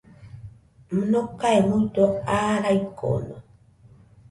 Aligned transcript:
Nokae 1.09 1.59
muido 1.67 2.05
aa 2.37 2.55
raikono. 2.63 3.35